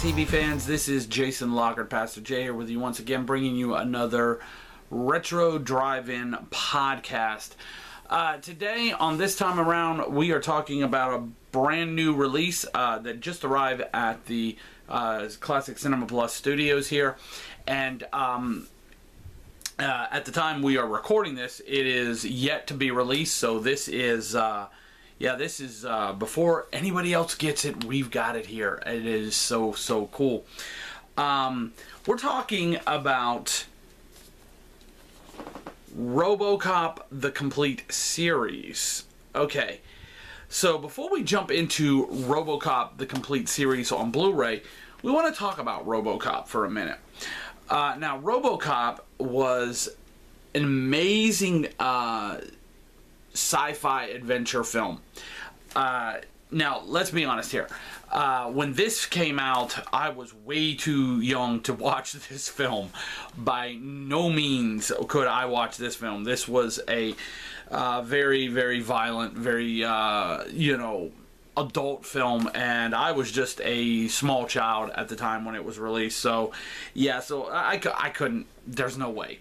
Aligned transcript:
TV 0.00 0.26
fans? 0.26 0.64
This 0.64 0.88
is 0.88 1.04
Jason 1.04 1.52
Lockard, 1.52 1.90
Pastor 1.90 2.22
Jay 2.22 2.44
here 2.44 2.54
with 2.54 2.70
you 2.70 2.80
once 2.80 2.98
again, 2.98 3.26
bringing 3.26 3.54
you 3.54 3.74
another 3.74 4.40
Retro 4.90 5.58
Drive-In 5.58 6.38
podcast. 6.50 7.50
Uh, 8.08 8.38
today, 8.38 8.92
on 8.92 9.18
this 9.18 9.36
time 9.36 9.60
around, 9.60 10.14
we 10.14 10.32
are 10.32 10.40
talking 10.40 10.82
about 10.82 11.12
a 11.12 11.18
brand 11.52 11.94
new 11.94 12.14
release 12.14 12.64
uh, 12.72 12.98
that 13.00 13.20
just 13.20 13.44
arrived 13.44 13.82
at 13.92 14.24
the 14.24 14.56
uh, 14.88 15.28
Classic 15.38 15.76
Cinema 15.76 16.06
Plus 16.06 16.32
studios 16.32 16.88
here, 16.88 17.18
and 17.66 18.06
um, 18.14 18.68
uh, 19.78 20.06
at 20.10 20.24
the 20.24 20.32
time 20.32 20.62
we 20.62 20.78
are 20.78 20.88
recording 20.88 21.34
this, 21.34 21.60
it 21.66 21.86
is 21.86 22.24
yet 22.24 22.66
to 22.68 22.74
be 22.74 22.90
released. 22.90 23.36
So 23.36 23.58
this 23.58 23.86
is, 23.86 24.34
uh, 24.34 24.68
yeah, 25.20 25.34
this 25.36 25.60
is 25.60 25.84
uh, 25.84 26.14
before 26.14 26.66
anybody 26.72 27.12
else 27.12 27.34
gets 27.34 27.66
it. 27.66 27.84
We've 27.84 28.10
got 28.10 28.36
it 28.36 28.46
here. 28.46 28.82
It 28.86 29.04
is 29.04 29.36
so 29.36 29.72
so 29.72 30.06
cool. 30.06 30.46
Um, 31.18 31.74
we're 32.06 32.16
talking 32.16 32.78
about 32.86 33.66
RoboCop: 35.94 37.02
The 37.12 37.30
Complete 37.30 37.92
Series. 37.92 39.04
Okay. 39.34 39.80
So 40.48 40.78
before 40.78 41.10
we 41.12 41.22
jump 41.22 41.50
into 41.50 42.06
RoboCop: 42.06 42.96
The 42.96 43.06
Complete 43.06 43.46
Series 43.46 43.92
on 43.92 44.10
Blu-ray, 44.10 44.62
we 45.02 45.12
want 45.12 45.32
to 45.32 45.38
talk 45.38 45.58
about 45.58 45.86
RoboCop 45.86 46.46
for 46.46 46.64
a 46.64 46.70
minute. 46.70 46.98
Uh, 47.68 47.94
now, 47.98 48.18
RoboCop 48.18 49.00
was 49.18 49.90
an 50.54 50.64
amazing 50.64 51.68
uh, 51.78 52.38
sci-fi 53.32 54.06
adventure 54.06 54.64
film. 54.64 55.00
Uh, 55.74 56.18
now, 56.50 56.82
let's 56.84 57.10
be 57.10 57.24
honest 57.24 57.52
here. 57.52 57.68
Uh, 58.10 58.50
when 58.50 58.72
this 58.72 59.06
came 59.06 59.38
out, 59.38 59.78
I 59.92 60.08
was 60.08 60.34
way 60.34 60.74
too 60.74 61.20
young 61.20 61.60
to 61.62 61.72
watch 61.88 62.12
this 62.12 62.48
film. 62.48 62.90
By 63.36 63.76
no 63.80 64.30
means 64.30 64.92
could 65.08 65.28
I 65.28 65.46
watch 65.46 65.76
this 65.76 65.94
film. 65.94 66.24
This 66.24 66.48
was 66.48 66.80
a 66.88 67.14
uh, 67.70 68.02
very, 68.02 68.48
very 68.48 68.80
violent, 68.80 69.34
very, 69.34 69.84
uh, 69.84 70.44
you 70.50 70.76
know, 70.76 71.12
adult 71.56 72.06
film 72.06 72.48
and 72.54 72.94
I 72.94 73.12
was 73.12 73.30
just 73.30 73.60
a 73.62 74.08
small 74.08 74.46
child 74.46 74.90
at 74.94 75.08
the 75.08 75.16
time 75.16 75.44
when 75.44 75.54
it 75.56 75.64
was 75.64 75.78
released 75.78 76.18
so 76.18 76.52
yeah 76.94 77.20
so 77.20 77.48
I, 77.48 77.80
I 77.96 78.10
couldn't 78.10 78.46
there's 78.66 78.96
no 78.96 79.10
way 79.10 79.40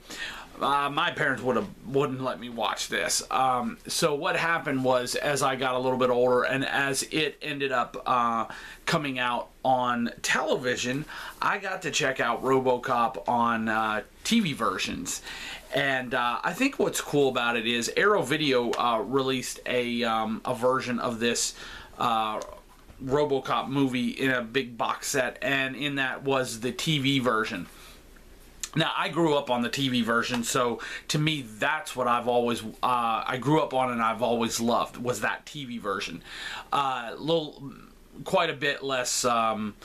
uh, 0.61 0.89
my 0.89 1.11
parents 1.11 1.41
would 1.41 1.55
have 1.55 1.67
wouldn't 1.87 2.21
let 2.21 2.39
me 2.39 2.49
watch 2.49 2.87
this. 2.87 3.23
Um, 3.31 3.77
so 3.87 4.15
what 4.15 4.35
happened 4.35 4.83
was 4.83 5.15
as 5.15 5.41
I 5.41 5.55
got 5.55 5.75
a 5.75 5.79
little 5.79 5.97
bit 5.97 6.09
older 6.09 6.43
and 6.43 6.65
as 6.65 7.03
it 7.11 7.37
ended 7.41 7.71
up 7.71 8.01
uh, 8.05 8.45
coming 8.85 9.19
out 9.19 9.49
on 9.63 10.11
television 10.21 11.05
I 11.41 11.57
got 11.57 11.81
to 11.83 11.91
check 11.91 12.19
out 12.19 12.43
RoboCop 12.43 13.27
on 13.27 13.69
uh, 13.69 14.01
TV 14.23 14.53
versions. 14.53 15.21
And 15.73 16.13
uh, 16.13 16.39
I 16.43 16.53
think 16.53 16.79
what's 16.79 16.99
cool 16.99 17.29
about 17.29 17.55
it 17.55 17.67
is 17.67 17.91
Arrow 17.95 18.23
Video 18.23 18.71
uh, 18.71 18.99
released 19.05 19.59
a, 19.65 20.03
um, 20.03 20.41
a 20.43 20.55
version 20.55 20.99
of 20.99 21.19
this 21.19 21.53
uh, 21.97 22.41
RoboCop 23.03 23.69
movie 23.69 24.09
in 24.09 24.31
a 24.31 24.41
big 24.41 24.77
box 24.77 25.07
set, 25.07 25.37
and 25.41 25.75
in 25.75 25.95
that 25.95 26.23
was 26.23 26.59
the 26.59 26.71
TV 26.71 27.21
version. 27.21 27.67
Now 28.75 28.91
I 28.95 29.09
grew 29.09 29.35
up 29.35 29.49
on 29.49 29.61
the 29.61 29.69
TV 29.69 30.03
version, 30.03 30.43
so 30.43 30.79
to 31.09 31.19
me 31.19 31.41
that's 31.41 31.95
what 31.95 32.07
I've 32.07 32.27
always 32.27 32.63
uh, 32.63 33.23
I 33.25 33.37
grew 33.39 33.61
up 33.61 33.73
on 33.73 33.91
and 33.91 34.01
I've 34.01 34.21
always 34.21 34.59
loved 34.59 34.97
was 34.97 35.21
that 35.21 35.45
TV 35.45 35.79
version. 35.79 36.21
Uh, 36.71 37.13
little, 37.17 37.71
quite 38.25 38.49
a 38.49 38.53
bit 38.53 38.83
less 38.83 39.25
um, 39.25 39.75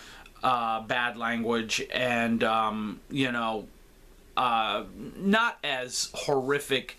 uh, 0.42 0.82
bad 0.82 1.16
language 1.16 1.82
and 1.92 2.44
um, 2.44 3.00
you 3.10 3.32
know 3.32 3.66
uh, 4.36 4.84
not 5.16 5.58
as 5.62 6.10
horrific 6.12 6.98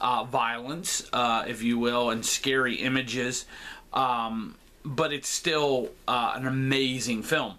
uh, 0.00 0.24
violence, 0.24 1.08
uh, 1.12 1.44
if 1.46 1.62
you 1.62 1.78
will, 1.78 2.10
and 2.10 2.24
scary 2.24 2.76
images. 2.76 3.46
Um, 3.92 4.56
but 4.84 5.12
it's 5.12 5.28
still 5.28 5.90
an 6.06 6.46
amazing 6.46 7.22
film. 7.22 7.54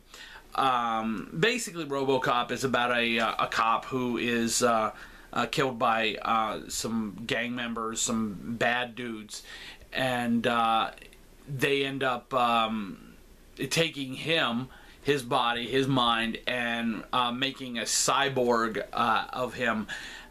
Um, 0.55 1.35
basically, 1.37 1.85
RoboCop 1.85 2.51
is 2.51 2.63
about 2.63 2.97
a, 2.97 3.19
uh, 3.19 3.45
a 3.45 3.47
cop 3.47 3.85
who 3.85 4.17
is 4.17 4.63
uh, 4.63 4.91
uh 5.33 5.45
killed 5.47 5.77
by 5.77 6.15
uh, 6.21 6.61
some 6.69 7.21
gang 7.27 7.55
members, 7.55 8.01
some 8.01 8.55
bad 8.57 8.95
dudes, 8.95 9.43
and 9.91 10.47
uh, 10.47 10.91
they 11.47 11.85
end 11.85 12.03
up 12.03 12.33
um, 12.33 13.15
taking 13.69 14.13
him 14.13 14.69
his 15.01 15.21
body, 15.21 15.67
his 15.67 15.87
mind, 15.87 16.39
and 16.47 17.03
uh, 17.13 17.31
making 17.31 17.77
a 17.77 17.83
cyborg 17.83 18.77
of 18.91 19.53
him, 19.53 19.85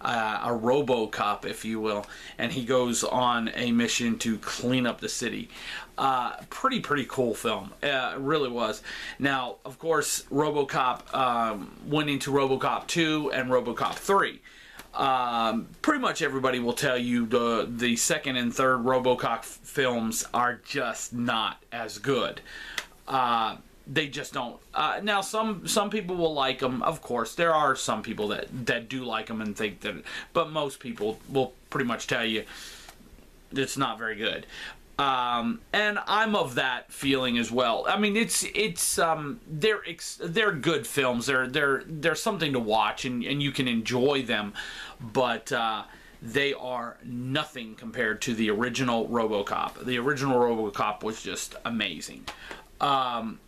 uh, 0.05 0.41
a 0.45 0.49
RoboCop, 0.49 1.45
if 1.45 1.65
you 1.65 1.81
will. 1.81 2.07
And 2.39 2.53
he 2.53 2.65
goes 2.65 3.03
on 3.03 3.51
a 3.55 3.73
mission 3.73 4.19
to 4.21 4.39
clean 4.39 4.87
up 4.87 5.01
the 5.01 5.09
city. 5.09 5.49
Uh, 5.97 6.37
pretty, 6.51 6.81
pretty 6.81 7.07
cool 7.09 7.35
film. 7.35 7.73
Uh, 7.83 8.15
really 8.19 8.51
was. 8.51 8.83
Now, 9.19 9.57
of 9.65 9.79
course, 9.79 10.25
RoboCop 10.31 11.15
um, 11.15 11.77
went 11.87 12.11
into 12.11 12.31
RoboCop 12.31 12.87
2 12.87 13.33
and 13.33 13.51
RoboCop 13.51 13.95
3. 13.95 14.41
Um, 14.95 15.69
pretty 15.83 16.01
much 16.01 16.23
everybody 16.23 16.61
will 16.61 16.73
tell 16.73 16.97
you 16.97 17.27
the 17.27 17.69
the 17.69 17.97
second 17.97 18.37
and 18.37 18.55
third 18.55 18.85
RoboCop 18.85 19.45
films 19.45 20.25
are 20.33 20.61
just 20.65 21.13
not 21.13 21.63
as 21.73 21.99
good. 21.99 22.41
Uh, 23.09 23.57
they 23.87 24.09
just 24.09 24.33
don't. 24.33 24.57
Uh, 24.73 25.01
now, 25.03 25.21
some 25.21 25.67
some 25.67 25.91
people 25.91 26.17
will 26.17 26.35
like 26.35 26.61
them. 26.61 26.83
Of 26.83 27.03
course, 27.03 27.35
there 27.35 27.55
are 27.55 27.77
some 27.77 28.03
people 28.03 28.29
that 28.29 28.67
that 28.67 28.89
do 28.89 29.05
like 29.05 29.27
them 29.27 29.41
and 29.41 29.57
think 29.57 29.81
that, 29.81 29.97
but 30.33 30.51
most 30.51 30.81
people 30.81 31.19
will 31.29 31.53
pretty 31.71 31.87
much 31.87 32.07
tell 32.07 32.25
you 32.25 32.45
it's 33.53 33.77
not 33.77 33.99
very 33.99 34.17
good. 34.17 34.47
Um, 34.97 35.61
and 35.73 35.99
I'm 36.07 36.37
of 36.37 36.55
that 36.55 36.93
feeling 36.93 37.37
as 37.37 37.51
well. 37.51 37.85
I 37.89 37.99
mean, 37.99 38.17
it's 38.17 38.45
it's 38.55 38.99
um, 38.99 39.41
they're 39.49 39.83
they're 40.21 40.53
good 40.53 40.87
films. 40.87 41.27
They're 41.27 41.49
they're 41.49 41.83
they're 41.87 42.15
something 42.15 42.53
to 42.53 42.61
watch 42.61 43.05
and 43.05 43.25
and 43.25 43.43
you 43.43 43.53
can 43.53 43.69
enjoy 43.69 44.23
them, 44.23 44.55
but. 45.01 45.53
Uh, 45.53 45.85
they 46.27 46.55
are 46.55 46.97
nothing 47.05 47.75
compared 47.75 48.23
to 48.23 48.35
the 48.35 48.49
original 48.49 49.07
RoboCop. 49.09 49.85
The 49.85 49.99
original 49.99 50.39
RoboCop 50.39 51.03
was 51.03 51.23
just 51.23 51.55
amazing. 51.67 52.25
Um, 52.81 53.41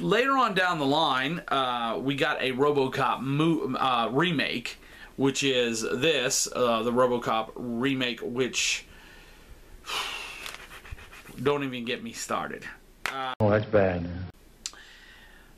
later 0.00 0.36
on 0.36 0.54
down 0.54 0.78
the 0.78 0.86
line, 0.86 1.42
uh, 1.48 1.98
we 2.00 2.14
got 2.14 2.40
a 2.40 2.52
RoboCop 2.52 3.20
mo- 3.20 3.74
uh, 3.76 4.08
remake, 4.12 4.78
which 5.16 5.42
is 5.42 5.82
this, 5.82 6.48
uh, 6.54 6.82
the 6.82 6.92
RoboCop 6.92 7.52
remake, 7.56 8.20
which 8.20 8.86
don't 11.42 11.64
even 11.64 11.84
get 11.84 12.02
me 12.02 12.12
started. 12.12 12.64
oh, 13.40 13.50
that's 13.50 13.66
bad. 13.66 14.08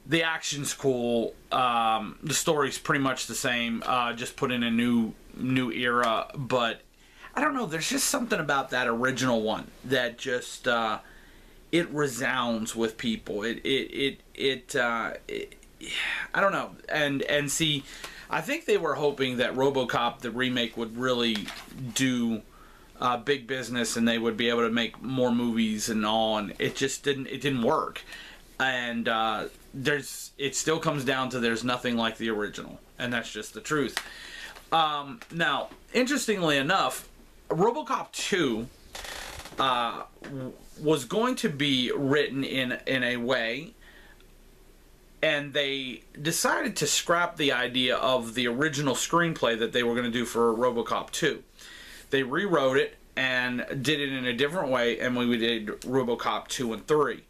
The 0.07 0.23
action's 0.25 0.75
cool. 0.75 1.35
Um, 1.53 2.19
the 2.23 2.35
story's 2.35 2.79
pretty 2.79 3.03
much 3.03 3.27
the 3.27 3.35
same, 3.35 3.83
uh, 3.87 4.13
just 4.13 4.37
put 4.37 4.51
in 4.51 4.63
a 4.63 4.71
new 4.71 5.13
new 5.37 5.71
era. 5.71 6.27
But 6.35 6.81
I 7.35 7.41
don't 7.41 7.55
know. 7.55 7.67
There's 7.67 7.89
just 7.89 8.07
something 8.07 8.41
about 8.41 8.71
that 8.71 8.89
original 8.89 9.43
one 9.43 9.71
that 9.85 10.19
just 10.19 10.67
uh, 10.67 10.99
it 11.73 11.89
resounds 11.91 12.75
with 12.75 12.97
people. 12.97 13.43
It 13.43 13.59
it 13.65 13.91
it 13.93 14.21
it, 14.35 14.77
uh, 14.77 15.13
it 15.29 15.57
I 16.35 16.41
don't 16.41 16.53
know. 16.53 16.77
And 16.89 17.23
and 17.23 17.51
see, 17.51 17.85
I 18.29 18.41
think 18.41 18.65
they 18.65 18.79
were 18.79 18.95
hoping 18.95 19.39
that 19.39 19.55
RoboCop 19.55 20.21
the 20.21 20.31
remake 20.31 20.77
would 20.77 20.97
really 20.97 21.47
do 21.95 22.43
uh, 23.01 23.17
big 23.17 23.47
business 23.47 23.97
and 23.97 24.07
they 24.07 24.19
would 24.19 24.37
be 24.37 24.49
able 24.49 24.63
to 24.63 24.71
make 24.71 25.01
more 25.03 25.33
movies 25.33 25.89
and 25.89 26.05
all. 26.05 26.39
And 26.39 26.55
it 26.59 26.77
just 26.77 27.03
didn't. 27.03 27.29
It 27.29 27.41
didn't 27.41 27.63
work. 27.63 28.03
And 28.59 29.09
uh, 29.09 29.47
there's 29.73 30.33
it 30.37 30.55
still 30.55 30.79
comes 30.79 31.05
down 31.05 31.31
to 31.31 31.41
there's 31.41 31.65
nothing 31.65 31.97
like 31.97 32.19
the 32.19 32.29
original, 32.31 32.79
and 32.99 33.13
that's 33.13 33.33
just 33.33 33.55
the 33.55 33.61
truth. 33.61 33.97
Um, 34.73 35.21
now, 35.33 35.71
interestingly 35.95 36.57
enough, 36.57 37.09
RoboCop 37.49 38.13
two. 38.13 38.69
Uh, 39.59 40.05
was 40.81 41.05
going 41.05 41.35
to 41.37 41.49
be 41.49 41.93
written 41.95 42.45
in 42.45 42.79
in 42.87 43.03
a 43.03 43.17
way 43.17 43.75
and 45.23 45.53
they 45.53 46.03
decided 46.21 46.77
to 46.77 46.87
scrap 46.87 47.37
the 47.37 47.53
idea 47.53 47.97
of 47.97 48.35
the 48.35 48.47
original 48.47 48.95
screenplay 48.95 49.59
that 49.59 49.73
they 49.73 49.83
were 49.83 49.95
going 49.95 50.07
to 50.07 50.11
do 50.11 50.25
for 50.25 50.55
RoboCop 50.55 51.11
2. 51.11 51.43
They 52.11 52.23
rewrote 52.23 52.79
it 52.79 52.97
and 53.17 53.67
did 53.83 54.01
it 54.01 54.13
in 54.13 54.25
a 54.25 54.33
different 54.33 54.71
way 54.71 54.99
and 54.99 55.17
we 55.17 55.37
did 55.37 55.67
RoboCop 55.67 56.49
2 56.49 56.73
and 56.73 56.87
3. 56.87 57.23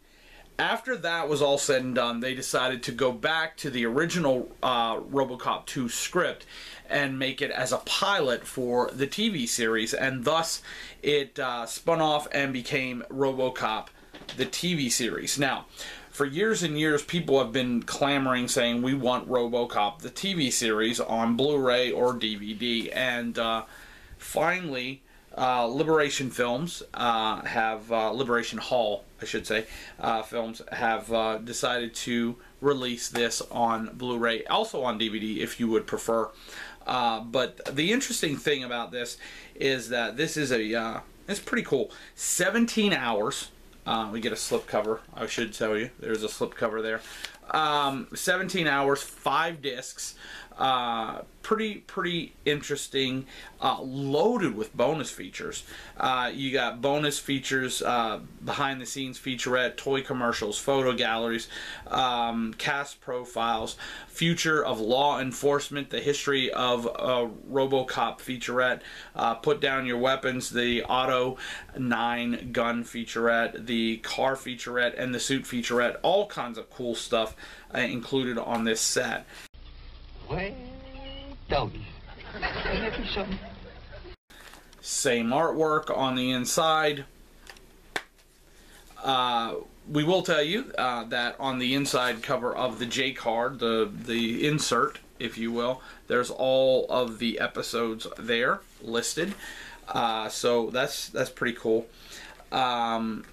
After 0.59 0.95
that 0.97 1.27
was 1.27 1.41
all 1.41 1.57
said 1.57 1.81
and 1.81 1.95
done, 1.95 2.19
they 2.19 2.35
decided 2.35 2.83
to 2.83 2.91
go 2.91 3.11
back 3.11 3.57
to 3.57 3.69
the 3.69 3.85
original 3.85 4.51
uh, 4.61 4.97
RoboCop 4.97 5.65
2 5.65 5.89
script 5.89 6.45
and 6.87 7.17
make 7.17 7.41
it 7.41 7.49
as 7.49 7.71
a 7.71 7.77
pilot 7.77 8.45
for 8.45 8.91
the 8.91 9.07
TV 9.07 9.47
series, 9.47 9.93
and 9.93 10.23
thus 10.23 10.61
it 11.01 11.39
uh, 11.39 11.65
spun 11.65 12.01
off 12.01 12.27
and 12.31 12.53
became 12.53 13.03
RoboCop, 13.09 13.87
the 14.37 14.45
TV 14.45 14.91
series. 14.91 15.39
Now, 15.39 15.65
for 16.11 16.25
years 16.25 16.61
and 16.61 16.77
years, 16.77 17.01
people 17.01 17.39
have 17.39 17.53
been 17.53 17.81
clamoring, 17.83 18.47
saying 18.47 18.81
we 18.81 18.93
want 18.93 19.29
RoboCop 19.29 19.99
the 19.99 20.09
TV 20.09 20.51
series 20.51 20.99
on 20.99 21.37
Blu-ray 21.37 21.91
or 21.91 22.13
DVD, 22.13 22.95
and 22.95 23.39
uh, 23.39 23.63
finally. 24.17 25.01
Uh, 25.37 25.65
Liberation 25.65 26.29
Films 26.29 26.83
uh, 26.93 27.41
have 27.43 27.89
uh, 27.91 28.11
Liberation 28.11 28.57
Hall, 28.57 29.05
I 29.21 29.25
should 29.25 29.47
say, 29.47 29.65
uh, 29.99 30.23
films 30.23 30.61
have 30.71 31.11
uh, 31.11 31.37
decided 31.37 31.95
to 31.95 32.35
release 32.59 33.07
this 33.07 33.41
on 33.49 33.91
Blu-ray, 33.93 34.43
also 34.45 34.83
on 34.83 34.99
DVD 34.99 35.37
if 35.37 35.59
you 35.59 35.69
would 35.69 35.87
prefer. 35.87 36.29
Uh, 36.85 37.21
but 37.21 37.75
the 37.75 37.91
interesting 37.91 38.35
thing 38.35 38.63
about 38.63 38.91
this 38.91 39.17
is 39.55 39.89
that 39.89 40.17
this 40.17 40.35
is 40.35 40.51
a 40.51 41.01
it's 41.27 41.39
pretty 41.39 41.63
cool. 41.63 41.91
17 42.15 42.91
hours. 42.91 43.51
we 44.11 44.19
get 44.19 44.33
a 44.33 44.37
slip 44.37 44.67
cover. 44.67 44.99
I 45.13 45.27
should 45.27 45.53
tell 45.53 45.77
you, 45.77 45.91
there's 45.99 46.23
a 46.23 46.29
slip 46.29 46.55
cover 46.55 46.81
there. 46.81 46.99
Um, 47.51 48.07
17 48.13 48.67
hours, 48.67 49.01
five 49.01 49.61
discs. 49.61 50.15
Pretty 51.51 51.79
pretty 51.79 52.31
interesting, 52.45 53.25
uh, 53.59 53.81
loaded 53.81 54.55
with 54.55 54.73
bonus 54.73 55.11
features. 55.11 55.65
Uh, 55.97 56.31
you 56.33 56.53
got 56.53 56.81
bonus 56.81 57.19
features, 57.19 57.81
uh, 57.81 58.21
behind 58.45 58.79
the 58.79 58.85
scenes 58.85 59.19
featurette, 59.19 59.75
toy 59.75 60.01
commercials, 60.01 60.57
photo 60.57 60.93
galleries, 60.93 61.49
um, 61.87 62.53
cast 62.53 63.01
profiles, 63.01 63.75
future 64.07 64.63
of 64.63 64.79
law 64.79 65.19
enforcement, 65.19 65.89
the 65.89 65.99
history 65.99 66.49
of 66.53 66.85
RoboCop 66.85 68.19
featurette, 68.19 68.79
uh, 69.13 69.35
put 69.35 69.59
down 69.59 69.85
your 69.85 69.97
weapons, 69.97 70.51
the 70.51 70.85
Auto 70.85 71.35
9 71.77 72.53
gun 72.53 72.85
featurette, 72.85 73.65
the 73.65 73.97
car 73.97 74.37
featurette, 74.37 74.93
and 74.97 75.13
the 75.13 75.19
suit 75.19 75.43
featurette. 75.43 75.97
All 76.01 76.27
kinds 76.27 76.57
of 76.57 76.69
cool 76.69 76.95
stuff 76.95 77.35
uh, 77.75 77.79
included 77.79 78.37
on 78.37 78.63
this 78.63 78.79
set. 78.79 79.25
Well, 80.29 80.53
something? 81.51 81.85
Same 84.79 85.27
artwork 85.27 85.95
on 85.95 86.15
the 86.15 86.31
inside. 86.31 87.05
Uh, 89.03 89.55
we 89.89 90.03
will 90.03 90.21
tell 90.21 90.41
you 90.41 90.71
uh, 90.77 91.03
that 91.05 91.35
on 91.39 91.59
the 91.59 91.75
inside 91.75 92.23
cover 92.23 92.55
of 92.55 92.79
the 92.79 92.85
J 92.85 93.11
card, 93.11 93.59
the 93.59 93.91
the 93.93 94.47
insert, 94.47 94.99
if 95.19 95.37
you 95.37 95.51
will, 95.51 95.81
there's 96.07 96.29
all 96.29 96.85
of 96.89 97.19
the 97.19 97.39
episodes 97.39 98.07
there 98.17 98.61
listed. 98.81 99.33
Uh, 99.87 100.29
so 100.29 100.69
that's 100.69 101.09
that's 101.09 101.29
pretty 101.29 101.57
cool. 101.57 101.87
Um, 102.51 103.25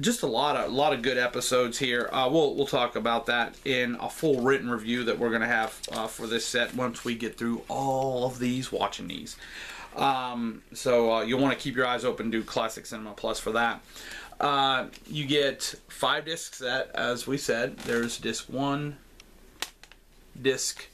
just 0.00 0.22
a 0.22 0.26
lot 0.26 0.56
of 0.56 0.70
a 0.70 0.74
lot 0.74 0.92
of 0.92 1.02
good 1.02 1.18
episodes 1.18 1.78
here. 1.78 2.08
Uh, 2.12 2.28
we'll 2.30 2.54
we'll 2.54 2.66
talk 2.66 2.96
about 2.96 3.26
that 3.26 3.54
in 3.64 3.96
a 4.00 4.10
full 4.10 4.40
written 4.40 4.68
review 4.68 5.04
that 5.04 5.18
we're 5.18 5.30
gonna 5.30 5.46
have 5.46 5.78
uh, 5.92 6.06
for 6.06 6.26
this 6.26 6.44
set 6.44 6.74
once 6.74 7.04
we 7.04 7.14
get 7.14 7.36
through 7.36 7.62
all 7.68 8.26
of 8.26 8.38
these, 8.38 8.72
watching 8.72 9.08
these. 9.08 9.36
Um, 9.96 10.62
so 10.72 11.12
uh, 11.12 11.22
you'll 11.22 11.40
want 11.40 11.56
to 11.56 11.62
keep 11.62 11.76
your 11.76 11.86
eyes 11.86 12.04
open. 12.04 12.30
Do 12.30 12.42
Classic 12.42 12.84
Cinema 12.84 13.12
Plus 13.12 13.38
for 13.38 13.52
that. 13.52 13.80
Uh, 14.40 14.86
you 15.06 15.26
get 15.26 15.74
five 15.88 16.24
discs 16.24 16.58
set, 16.58 16.90
as 16.94 17.26
we 17.26 17.38
said. 17.38 17.76
There's 17.78 18.18
disc 18.18 18.48
one, 18.48 18.96
disc 20.40 20.88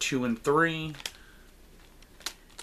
two 0.00 0.24
and 0.24 0.42
three, 0.42 0.94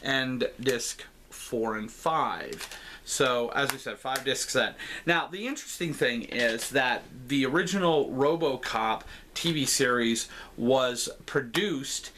and 0.04 0.50
disc 0.60 1.06
four 1.30 1.78
and 1.78 1.90
five. 1.90 2.68
So, 3.06 3.50
as 3.50 3.72
we 3.72 3.78
said, 3.78 3.98
five 3.98 4.24
disc 4.24 4.50
set. 4.50 4.76
Now, 5.06 5.28
the 5.28 5.48
interesting 5.48 5.94
thing 5.94 6.24
is 6.24 6.70
that 6.70 7.04
the 7.28 7.46
original 7.46 8.10
RoboCop 8.10 9.02
TV 9.36 9.68
series 9.68 10.30
was 10.58 11.10
produced 11.26 12.12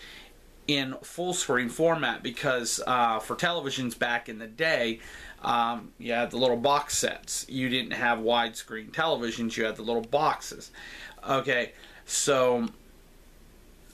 in 0.68 0.96
full 1.02 1.34
screen 1.34 1.70
format 1.70 2.24
because 2.24 2.82
uh, 2.86 3.20
for 3.20 3.36
televisions 3.36 3.98
back 3.98 4.30
in 4.30 4.40
the 4.40 4.48
day, 4.48 5.00
um, 5.44 5.92
you 6.00 6.12
had 6.12 6.32
the 6.32 6.38
little 6.38 6.58
box 6.58 6.98
sets. 6.98 7.46
You 7.48 7.70
didn't 7.70 7.92
have 7.92 8.20
widescreen 8.20 8.92
televisions, 8.92 9.58
you 9.58 9.66
had 9.66 9.76
the 9.76 9.84
little 9.84 10.02
boxes. 10.02 10.72
Okay, 11.28 11.74
so 12.06 12.68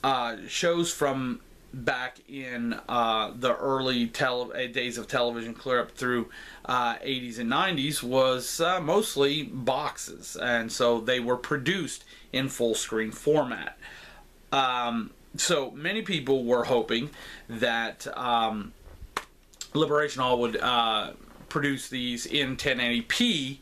uh, 0.02 0.36
shows 0.48 0.92
from 0.92 1.40
back 1.72 2.18
in 2.28 2.78
uh, 2.88 3.32
the 3.34 3.56
early 3.56 4.06
tele- 4.06 4.68
days 4.68 4.98
of 4.98 5.08
television, 5.08 5.54
clear 5.54 5.80
up 5.80 5.92
through 5.92 6.28
uh, 6.66 6.96
80s 6.96 7.38
and 7.38 7.50
90s, 7.50 8.02
was 8.02 8.60
uh, 8.60 8.80
mostly 8.80 9.42
boxes, 9.42 10.36
and 10.36 10.70
so 10.70 11.00
they 11.00 11.20
were 11.20 11.36
produced 11.36 12.04
in 12.32 12.48
full 12.48 12.74
screen 12.74 13.10
format. 13.10 13.78
Um, 14.50 15.10
so 15.36 15.70
many 15.70 16.02
people 16.02 16.44
were 16.44 16.64
hoping 16.64 17.10
that 17.48 18.06
um, 18.16 18.72
Liberation 19.72 20.22
Hall 20.22 20.38
would 20.40 20.56
uh, 20.56 21.12
produce 21.48 21.88
these 21.88 22.26
in 22.26 22.56
1080p, 22.56 23.58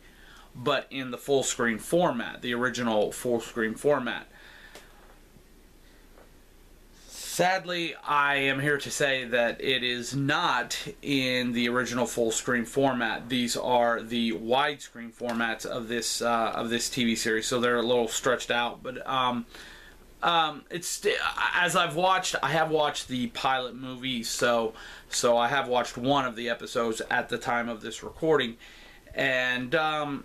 but 0.55 0.87
in 0.91 1.13
the 1.13 1.19
full 1.19 1.45
screen 1.45 1.79
format, 1.79 2.43
the 2.43 2.55
original 2.55 3.13
full 3.13 3.41
screen 3.41 3.75
format. 3.75 4.27
Sadly, 7.41 7.95
I 8.07 8.35
am 8.35 8.61
here 8.61 8.77
to 8.77 8.91
say 8.91 9.25
that 9.25 9.65
it 9.65 9.83
is 9.83 10.15
not 10.15 10.77
in 11.01 11.53
the 11.53 11.71
original 11.71 12.05
full 12.05 12.33
screen 12.33 12.67
format. 12.67 13.31
These 13.31 13.57
are 13.57 14.03
the 14.03 14.33
widescreen 14.33 15.11
formats 15.11 15.65
of 15.65 15.89
this 15.89 16.21
uh, 16.21 16.53
of 16.55 16.69
this 16.69 16.91
TV 16.91 17.17
series, 17.17 17.47
so 17.47 17.59
they're 17.59 17.79
a 17.79 17.83
little 17.83 18.09
stretched 18.09 18.51
out. 18.51 18.83
But 18.83 19.07
um, 19.09 19.47
um, 20.23 20.65
it's 20.69 21.07
as 21.55 21.77
I've 21.77 21.97
watched, 21.97 22.37
I 22.43 22.51
have 22.51 22.71
watched 22.71 23.09
the 23.09 23.29
pilot 23.29 23.75
movie, 23.75 24.23
so 24.23 24.75
so 25.09 25.39
I 25.39 25.49
have 25.49 25.67
watched 25.67 25.97
one 25.97 26.27
of 26.27 26.37
the 26.37 26.51
episodes 26.51 27.01
at 27.11 27.31
the 27.31 27.39
time 27.39 27.71
of 27.71 27.81
this 27.81 28.03
recording, 28.03 28.59
and 29.15 29.75
um, 29.75 30.25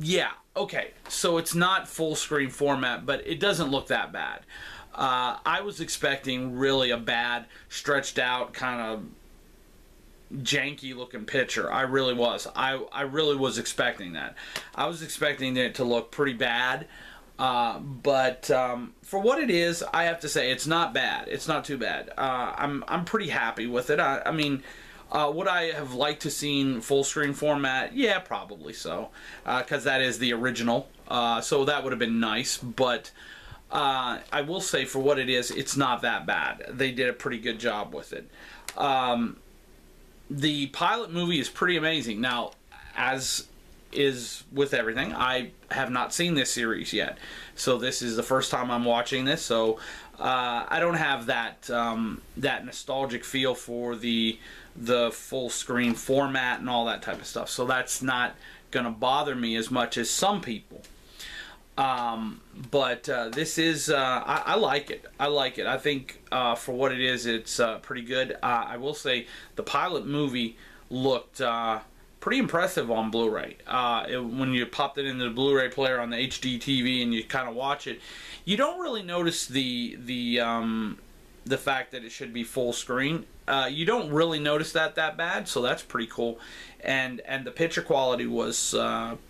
yeah, 0.00 0.30
okay, 0.56 0.92
so 1.10 1.36
it's 1.36 1.54
not 1.54 1.88
full 1.88 2.14
screen 2.14 2.48
format, 2.48 3.04
but 3.04 3.22
it 3.26 3.38
doesn't 3.38 3.70
look 3.70 3.88
that 3.88 4.12
bad. 4.12 4.46
Uh, 5.00 5.38
I 5.46 5.62
was 5.62 5.80
expecting 5.80 6.56
really 6.56 6.90
a 6.90 6.98
bad, 6.98 7.46
stretched 7.70 8.18
out, 8.18 8.52
kind 8.52 8.80
of 8.82 10.42
janky 10.42 10.94
looking 10.94 11.24
picture. 11.24 11.72
I 11.72 11.82
really 11.82 12.12
was. 12.12 12.46
I, 12.54 12.74
I 12.92 13.02
really 13.02 13.34
was 13.34 13.56
expecting 13.56 14.12
that. 14.12 14.34
I 14.74 14.86
was 14.86 15.02
expecting 15.02 15.56
it 15.56 15.76
to 15.76 15.84
look 15.84 16.10
pretty 16.10 16.34
bad. 16.34 16.86
Uh, 17.38 17.78
but 17.78 18.50
um, 18.50 18.92
for 19.00 19.18
what 19.18 19.40
it 19.42 19.48
is, 19.50 19.82
I 19.94 20.04
have 20.04 20.20
to 20.20 20.28
say 20.28 20.52
it's 20.52 20.66
not 20.66 20.92
bad. 20.92 21.28
It's 21.28 21.48
not 21.48 21.64
too 21.64 21.78
bad. 21.78 22.10
Uh, 22.18 22.52
I'm 22.54 22.84
I'm 22.86 23.06
pretty 23.06 23.30
happy 23.30 23.66
with 23.66 23.88
it. 23.88 23.98
I, 23.98 24.20
I 24.26 24.32
mean, 24.32 24.62
uh, 25.10 25.32
would 25.34 25.48
I 25.48 25.72
have 25.72 25.94
liked 25.94 26.20
to 26.22 26.30
seen 26.30 26.82
full 26.82 27.04
screen 27.04 27.32
format? 27.32 27.96
Yeah, 27.96 28.18
probably 28.18 28.74
so, 28.74 29.08
because 29.44 29.86
uh, 29.86 29.90
that 29.90 30.02
is 30.02 30.18
the 30.18 30.34
original. 30.34 30.90
Uh, 31.08 31.40
so 31.40 31.64
that 31.64 31.82
would 31.82 31.92
have 31.92 31.98
been 31.98 32.20
nice. 32.20 32.58
But 32.58 33.10
uh, 33.72 34.18
I 34.32 34.40
will 34.42 34.60
say, 34.60 34.84
for 34.84 34.98
what 34.98 35.18
it 35.18 35.28
is, 35.28 35.50
it's 35.50 35.76
not 35.76 36.02
that 36.02 36.26
bad. 36.26 36.64
They 36.70 36.90
did 36.90 37.08
a 37.08 37.12
pretty 37.12 37.38
good 37.38 37.58
job 37.58 37.94
with 37.94 38.12
it. 38.12 38.28
Um, 38.76 39.36
the 40.28 40.66
pilot 40.68 41.12
movie 41.12 41.38
is 41.38 41.48
pretty 41.48 41.76
amazing. 41.76 42.20
Now, 42.20 42.52
as 42.96 43.46
is 43.92 44.44
with 44.52 44.74
everything, 44.74 45.12
I 45.12 45.50
have 45.70 45.90
not 45.90 46.12
seen 46.14 46.34
this 46.34 46.50
series 46.50 46.92
yet, 46.92 47.18
so 47.54 47.78
this 47.78 48.02
is 48.02 48.16
the 48.16 48.22
first 48.22 48.50
time 48.50 48.70
I'm 48.70 48.84
watching 48.84 49.24
this. 49.24 49.42
So 49.42 49.78
uh, 50.18 50.66
I 50.68 50.78
don't 50.80 50.94
have 50.94 51.26
that 51.26 51.68
um, 51.70 52.22
that 52.36 52.64
nostalgic 52.64 53.24
feel 53.24 53.54
for 53.54 53.96
the 53.96 54.38
the 54.76 55.10
full 55.10 55.50
screen 55.50 55.94
format 55.94 56.60
and 56.60 56.70
all 56.70 56.86
that 56.86 57.02
type 57.02 57.20
of 57.20 57.26
stuff. 57.26 57.50
So 57.50 57.66
that's 57.66 58.02
not 58.02 58.34
going 58.70 58.84
to 58.84 58.92
bother 58.92 59.34
me 59.34 59.56
as 59.56 59.70
much 59.70 59.96
as 59.98 60.08
some 60.10 60.40
people. 60.40 60.82
Um, 61.80 62.42
but 62.70 63.08
uh, 63.08 63.30
this 63.30 63.56
is 63.56 63.88
uh, 63.88 63.96
I, 63.96 64.42
I, 64.44 64.54
like 64.56 64.90
it. 64.90 65.06
I 65.18 65.28
like 65.28 65.56
it. 65.56 65.66
I 65.66 65.78
think 65.78 66.20
uh, 66.30 66.54
for 66.54 66.72
what 66.72 66.92
it 66.92 67.00
is, 67.00 67.24
it's 67.24 67.58
uh, 67.58 67.78
pretty 67.78 68.02
good. 68.02 68.32
Uh, 68.42 68.64
I 68.68 68.76
will 68.76 68.92
say 68.92 69.26
the 69.56 69.62
pilot 69.62 70.06
movie 70.06 70.58
looked 70.90 71.40
uh, 71.40 71.80
pretty 72.20 72.38
impressive 72.38 72.90
on 72.90 73.10
Blu-ray. 73.10 73.56
It, 73.66 74.18
when 74.18 74.52
you 74.52 74.66
popped 74.66 74.98
it 74.98 75.06
into 75.06 75.24
the 75.24 75.30
Blu-ray 75.30 75.70
player 75.70 75.98
on 75.98 76.10
the 76.10 76.18
HD 76.18 76.58
TV 76.58 77.02
and 77.02 77.14
you 77.14 77.24
kind 77.24 77.48
of 77.48 77.54
watch 77.54 77.86
it, 77.86 77.98
you 78.44 78.58
don't 78.58 78.78
really 78.80 79.02
notice 79.02 79.46
the 79.46 79.96
the 80.04 80.38
um, 80.38 80.98
the 81.46 81.56
fact 81.56 81.92
that 81.92 82.04
it 82.04 82.12
should 82.12 82.34
be 82.34 82.44
full 82.44 82.74
screen. 82.74 83.24
you 83.70 83.86
don't 83.86 84.10
really 84.10 84.38
notice 84.38 84.72
that 84.72 84.96
that 84.96 85.16
bad, 85.16 85.48
so 85.48 85.62
that's 85.62 85.82
pretty 85.82 86.08
cool. 86.08 86.38
And 86.80 87.22
and 87.22 87.46
the 87.46 87.50
picture 87.50 87.80
quality 87.80 88.26
was 88.26 88.74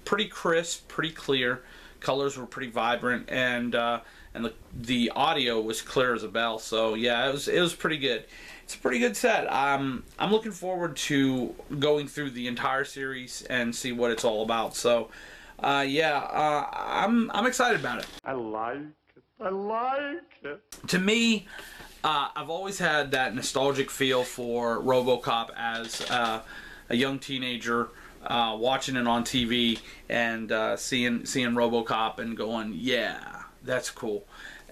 pretty 0.05 0.27
crisp, 0.27 0.89
pretty 0.89 1.13
clear 1.13 1.63
colors 2.01 2.37
were 2.37 2.47
pretty 2.47 2.71
vibrant, 2.71 3.29
and 3.31 3.75
uh, 3.75 4.01
and 4.35 4.45
the 4.45 4.53
the 4.75 5.13
audio 5.15 5.61
was 5.61 5.83
clear 5.83 6.15
as 6.15 6.23
a 6.23 6.29
bell. 6.29 6.59
So 6.59 6.95
yeah, 6.95 7.29
it 7.29 7.33
was 7.33 7.49
it 7.49 7.61
was 7.61 7.75
pretty 7.75 7.99
good. 7.99 8.25
It's 8.65 8.75
a 8.75 8.79
pretty 8.79 8.99
good 8.99 9.17
set. 9.17 9.53
Um, 9.53 10.05
I'm 10.19 10.31
looking 10.31 10.53
forward 10.53 10.97
to 10.97 11.55
going 11.79 12.07
through 12.09 12.31
the 12.31 12.47
entire 12.47 12.85
series 12.85 13.43
and 13.43 13.75
see 13.75 13.93
what 13.93 14.11
it's 14.11 14.25
all 14.25 14.43
about. 14.43 14.75
So. 14.77 15.11
uh, 15.63 15.85
yeah, 15.87 16.19
uh, 16.19 16.67
I'm 16.73 17.31
I'm 17.33 17.47
excited 17.47 17.81
about 17.81 17.99
it. 18.01 18.07
I 18.25 18.33
like 18.33 18.79
it. 18.79 19.23
I 19.41 19.49
like 19.51 20.23
it. 20.43 20.61
To 20.89 20.99
me, 20.99 21.47
uh, 22.03 22.29
I've 22.35 22.49
always 22.51 22.79
had 22.79 23.11
that 23.11 23.35
nostalgic 23.35 23.91
feel 23.91 24.25
for 24.25 24.81
RoboCop 24.81 25.51
as 25.57 26.01
uh, 26.11 26.41
a 26.89 26.97
young 26.97 27.19
teenager. 27.19 27.89
Uh, 28.23 28.55
watching 28.59 28.97
it 28.97 29.07
on 29.07 29.25
TV 29.25 29.81
and 30.11 30.53
uh, 30.53 30.77
seeing 30.77 31.25
seeing 31.25 31.53
RoboCop 31.53 32.19
and 32.19 32.37
going, 32.37 32.75
yeah, 32.77 33.45
that's 33.65 33.91
cool. 33.91 34.27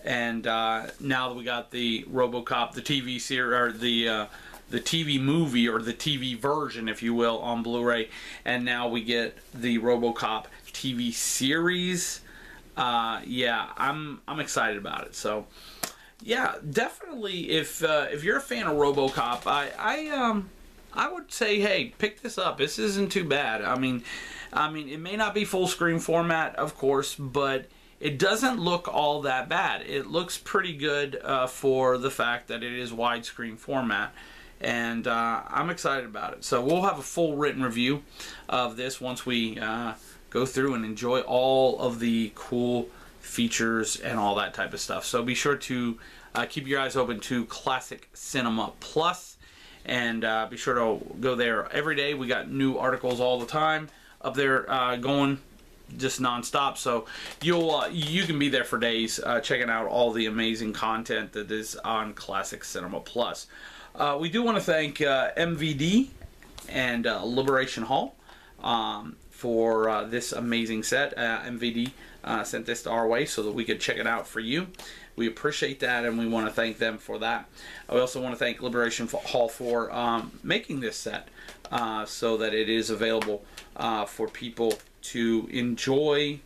And 0.05 0.47
uh, 0.47 0.88
now 1.00 1.28
that 1.28 1.35
we 1.35 1.45
got 1.45 1.71
the 1.71 2.05
RoboCop, 2.12 2.73
the 2.73 2.83
TV 2.83 3.21
series 3.21 3.55
or 3.55 3.73
the 3.73 4.09
uh, 4.09 4.26
the 4.71 4.81
TV 4.81 5.21
movie 5.21 5.69
or 5.69 5.81
the 5.81 5.95
TV 5.95 6.37
version, 6.37 6.88
if 6.88 7.02
you 7.02 7.14
will, 7.14 7.38
on 7.38 7.62
Blu-ray, 7.62 8.11
and 8.45 8.64
now 8.64 8.88
we 8.88 9.02
get 9.02 9.38
the 9.55 9.78
RoboCop 9.78 10.45
TV 10.73 11.12
series. 11.12 12.21
Uh, 12.76 13.21
yeah, 13.25 13.71
I'm 13.76 14.21
I'm 14.28 14.40
excited 14.40 14.76
about 14.76 15.07
it. 15.07 15.14
So, 15.14 15.47
yeah, 16.23 16.57
definitely. 16.71 17.50
If 17.50 17.83
uh, 17.83 18.07
if 18.11 18.25
you're 18.25 18.37
a 18.37 18.43
fan 18.43 18.67
of 18.67 18.76
RoboCop, 18.76 19.47
I 19.47 19.71
I 19.78 20.09
um 20.09 20.50
I 20.92 21.11
would 21.11 21.30
say, 21.33 21.61
hey, 21.61 21.95
pick 21.99 22.23
this 22.23 22.38
up. 22.38 22.59
This 22.59 22.78
isn't 22.78 23.12
too 23.12 23.25
bad. 23.25 23.62
I 23.62 23.78
mean, 23.78 24.02
I 24.52 24.71
mean, 24.71 24.88
it 24.88 25.00
may 25.00 25.16
not 25.16 25.35
be 25.35 25.45
full 25.45 25.68
screen 25.68 25.99
format, 25.99 26.57
of 26.57 26.76
course, 26.76 27.14
but 27.14 27.66
it 28.00 28.18
doesn't 28.18 28.59
look 28.59 28.88
all 28.88 29.23
that 29.23 29.49
bad. 29.49 29.83
It 29.83 30.07
looks 30.07 30.38
pretty 30.38 30.76
good 30.76 31.21
uh, 31.23 31.47
for 31.47 31.99
the 31.99 32.11
fact 32.11 32.49
that 32.49 32.62
it 32.62 32.73
is 32.73 32.92
widescreen 32.92 33.59
format. 33.59 34.12
And 34.61 35.07
uh, 35.07 35.42
I'm 35.49 35.71
excited 35.71 36.04
about 36.04 36.33
it. 36.33 36.45
So 36.45 36.61
we'll 36.62 36.83
have 36.83 36.99
a 36.99 37.02
full 37.02 37.37
written 37.37 37.62
review 37.62 38.02
of 38.49 38.76
this 38.76 39.00
once 39.00 39.25
we 39.25 39.59
uh, 39.59 39.95
go 40.30 40.47
through 40.47 40.75
and 40.75 40.85
enjoy 40.85 41.21
all 41.21 41.78
of 41.78 42.00
the 42.00 42.33
cool 42.35 42.88
features 43.21 43.97
and 43.97 44.18
all 44.18 44.35
that 44.37 44.54
type 44.54 44.73
of 44.73 44.80
stuff. 44.80 45.04
So 45.04 45.23
be 45.23 45.35
sure 45.35 45.57
to 45.57 45.99
uh, 46.35 46.47
keep 46.47 46.66
your 46.66 46.80
eyes 46.80 46.97
open 46.97 47.21
to 47.21 47.45
Classic 47.47 48.09
Cinema 48.14 48.73
Plus 48.80 49.38
and 49.88 50.23
uh, 50.23 50.47
be 50.49 50.57
sure 50.57 50.75
to 50.75 51.04
go 51.18 51.35
there 51.35 51.73
every 51.73 51.97
day. 51.97 52.14
We 52.14 52.26
got 52.26 52.50
new 52.50 52.76
articles 52.76 53.21
all 53.21 53.40
the 53.40 53.47
time 53.47 53.88
up 54.21 54.35
there 54.35 54.71
uh, 54.71 54.97
going 54.97 55.38
just 55.97 56.21
nonstop. 56.21 56.76
So 56.76 57.07
you'll 57.42 57.71
uh, 57.71 57.88
you 57.88 58.25
can 58.25 58.38
be 58.38 58.50
there 58.50 58.64
for 58.64 58.78
days 58.78 59.18
uh, 59.18 59.40
checking 59.40 59.71
out 59.71 59.87
all 59.87 60.12
the 60.12 60.26
amazing 60.26 60.75
content 60.75 61.33
that 61.33 61.50
is 61.50 61.75
on 61.76 62.12
Classic 62.12 62.62
Cinema 62.62 63.00
Plus. 63.00 63.47
Uh, 63.95 64.16
we 64.21 64.28
do 64.28 64.42
want 64.42 64.59
to 64.59 64.62
thank 64.62 65.00
uh, 65.00 65.30
MVD 65.37 66.09
and 66.68 67.04
Liberation 67.04 67.83
Hall 67.85 68.14
um, 68.62 69.16
for 69.30 70.07
this 70.11 70.33
amazing 70.33 70.83
set. 70.83 71.16
MVD 71.16 71.92
sent 72.45 72.66
this 72.66 72.83
to 72.83 72.90
our 72.90 73.09
way 73.09 73.25
so 73.25 73.42
that 73.42 73.52
we 73.52 73.64
could 73.64 73.80
check 73.80 73.97
it 73.97 74.07
out 74.07 74.28
for 74.28 74.40
you. 74.40 74.68
We 75.18 75.26
appreciate 75.26 75.80
that 75.80 76.04
and 76.04 76.16
we 76.16 76.28
want 76.28 76.46
to 76.46 76.52
thank 76.52 76.78
them 76.78 76.96
for 76.96 77.18
that. 77.18 77.48
I 77.88 77.98
also 77.98 78.22
want 78.22 78.34
to 78.34 78.38
thank 78.38 78.62
Liberation 78.62 79.08
Hall 79.08 79.48
for 79.48 79.92
um, 79.92 80.38
making 80.44 80.78
this 80.78 80.96
set 80.96 81.26
uh, 81.72 82.04
so 82.04 82.37
that 82.37 82.54
it 82.54 82.68
is 82.68 82.88
available 82.88 83.44
uh, 83.76 84.04
for 84.04 84.28
people 84.28 84.78
to 85.02 85.48
enjoy 85.50 86.38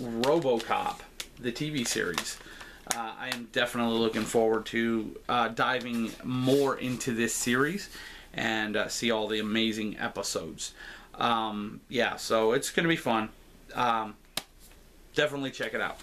RoboCop, 0.00 0.98
the 1.38 1.52
TV 1.52 1.86
series. 1.86 2.38
Uh, 2.92 3.12
I 3.20 3.28
am 3.28 3.48
definitely 3.52 3.98
looking 3.98 4.22
forward 4.22 4.66
to 4.66 5.16
uh, 5.28 5.48
diving 5.48 6.10
more 6.24 6.76
into 6.76 7.14
this 7.14 7.34
series 7.34 7.88
and 8.34 8.76
uh, 8.76 8.88
see 8.88 9.12
all 9.12 9.28
the 9.28 9.38
amazing 9.38 9.96
episodes. 10.00 10.74
Um, 11.14 11.80
yeah, 11.88 12.16
so 12.16 12.50
it's 12.52 12.70
going 12.70 12.82
to 12.82 12.88
be 12.88 12.96
fun. 12.96 13.28
Um, 13.74 14.16
definitely 15.16 15.50
check 15.50 15.74
it 15.74 15.80
out. 15.80 15.98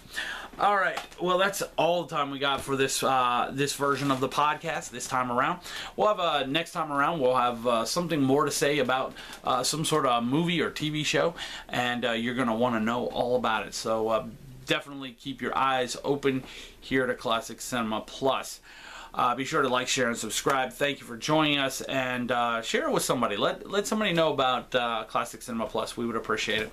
All 0.60 0.76
right. 0.76 0.98
Well, 1.20 1.38
that's 1.38 1.62
all 1.78 2.04
the 2.04 2.14
time 2.14 2.30
we 2.30 2.38
got 2.38 2.60
for 2.60 2.76
this 2.76 3.02
uh, 3.02 3.50
this 3.52 3.74
version 3.74 4.10
of 4.10 4.20
the 4.20 4.28
podcast 4.28 4.90
this 4.90 5.08
time 5.08 5.32
around. 5.32 5.60
We'll 5.96 6.08
have 6.08 6.20
uh, 6.20 6.44
next 6.46 6.72
time 6.72 6.92
around. 6.92 7.20
We'll 7.20 7.34
have 7.34 7.66
uh, 7.66 7.84
something 7.86 8.20
more 8.20 8.44
to 8.44 8.50
say 8.50 8.78
about 8.78 9.14
uh, 9.42 9.62
some 9.62 9.84
sort 9.84 10.04
of 10.04 10.22
movie 10.22 10.60
or 10.60 10.70
TV 10.70 11.04
show, 11.04 11.34
and 11.68 12.04
uh, 12.04 12.12
you're 12.12 12.34
gonna 12.34 12.54
want 12.54 12.76
to 12.76 12.80
know 12.80 13.06
all 13.06 13.36
about 13.36 13.66
it. 13.66 13.74
So 13.74 14.08
uh, 14.08 14.26
definitely 14.66 15.12
keep 15.12 15.40
your 15.40 15.56
eyes 15.56 15.96
open 16.04 16.44
here 16.80 17.06
to 17.06 17.14
Classic 17.14 17.60
Cinema 17.60 18.02
Plus. 18.02 18.60
Uh, 19.16 19.32
be 19.34 19.44
sure 19.44 19.62
to 19.62 19.68
like, 19.68 19.86
share, 19.86 20.08
and 20.08 20.18
subscribe. 20.18 20.72
Thank 20.72 20.98
you 20.98 21.06
for 21.06 21.16
joining 21.16 21.58
us, 21.58 21.80
and 21.82 22.32
uh, 22.32 22.62
share 22.62 22.88
it 22.88 22.92
with 22.92 23.04
somebody. 23.04 23.36
Let 23.36 23.70
let 23.70 23.86
somebody 23.86 24.12
know 24.12 24.32
about 24.32 24.74
uh, 24.74 25.04
Classic 25.04 25.40
Cinema 25.40 25.66
Plus. 25.66 25.96
We 25.96 26.04
would 26.04 26.16
appreciate 26.16 26.62
it. 26.62 26.72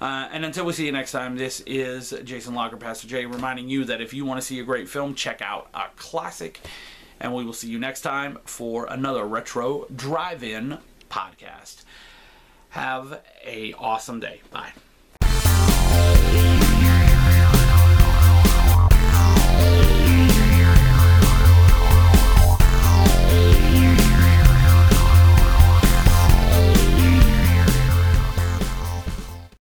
Uh, 0.00 0.28
and 0.30 0.44
until 0.44 0.66
we 0.66 0.74
see 0.74 0.84
you 0.84 0.92
next 0.92 1.12
time, 1.12 1.36
this 1.36 1.60
is 1.66 2.14
Jason 2.24 2.54
Locker, 2.54 2.76
Pastor 2.76 3.08
J, 3.08 3.24
reminding 3.24 3.70
you 3.70 3.84
that 3.86 4.02
if 4.02 4.12
you 4.12 4.26
want 4.26 4.38
to 4.38 4.46
see 4.46 4.60
a 4.60 4.64
great 4.64 4.88
film, 4.88 5.14
check 5.14 5.40
out 5.40 5.68
a 5.72 5.84
classic. 5.96 6.60
And 7.20 7.34
we 7.34 7.44
will 7.44 7.52
see 7.52 7.68
you 7.68 7.80
next 7.80 8.02
time 8.02 8.38
for 8.44 8.86
another 8.86 9.26
retro 9.26 9.86
drive-in 9.94 10.78
podcast. 11.10 11.82
Have 12.68 13.22
a 13.44 13.72
awesome 13.72 14.20
day. 14.20 14.40
Bye. 14.52 14.72